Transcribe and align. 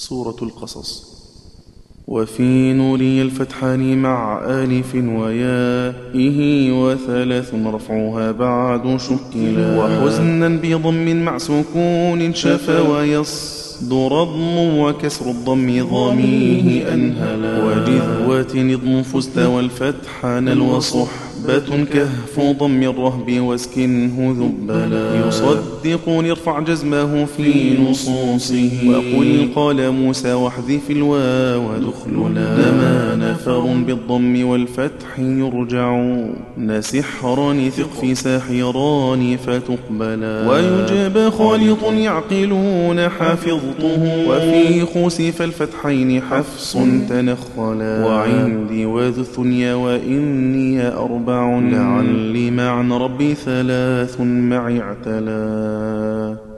سورة 0.00 0.36
القصص. 0.42 1.10
وفي 2.08 2.72
نوري 2.72 3.22
الفتحان 3.22 4.02
مع 4.02 4.40
آلف 4.44 4.94
ويائه 4.94 6.38
وثلاث 6.72 7.54
رفعها 7.54 8.32
بعد 8.32 8.96
شكلا. 9.00 9.78
وحزنا 9.78 10.48
بضم 10.48 11.24
مع 11.24 11.38
سكون 11.38 12.34
شفا 12.34 12.80
ويصدر 12.80 13.69
ضم 13.84 14.78
وكسر 14.78 15.30
الضم 15.30 15.86
ضميه 15.92 16.94
أنهلا 16.94 17.64
وجذوة 17.64 18.62
نضم 18.62 19.02
فزت 19.02 19.38
والفتح 19.38 20.24
نل 20.24 20.60
وصح 20.60 21.30
ثبت 21.46 21.88
كهف 21.92 22.40
ضم 22.58 22.82
الرهب 22.82 23.40
واسكنه 23.40 24.36
ذبلا 24.38 25.28
يصدق 25.28 26.00
يرفع 26.06 26.60
جزمه 26.60 27.24
في 27.24 27.78
نصوصه 27.90 28.70
وقل 28.86 29.48
قال 29.54 29.90
موسى 29.90 30.32
واحذف 30.32 30.90
الواو 30.90 31.70
ودخلنا 31.70 32.56
لما 32.58 33.30
نفر 33.30 33.60
بالضم 33.60 34.44
والفتح 34.48 35.18
يرجع 35.18 36.14
نسحران 36.58 37.70
ثق 37.70 37.90
في 38.00 38.14
ساحران 38.14 39.36
فتقبلا 39.36 40.48
ويجاب 40.50 41.30
خالط 41.30 41.84
يعقلون 41.92 43.08
حفظته 43.78 44.28
وفي 44.28 44.86
خسف 44.86 45.42
الفتحين 45.42 46.22
حفص 46.22 46.72
تنخلا. 47.08 48.04
وعندي 48.06 48.86
وذو 48.86 49.20
الثنيا 49.20 49.74
وإني 49.74 50.88
أربع. 50.88 51.10
أربع 51.20 51.58
لعلي 51.60 52.50
مع 52.50 52.96
ربي 52.96 53.34
ثلاث 53.34 54.20
معي 54.20 54.80
اعتلى 54.80 56.49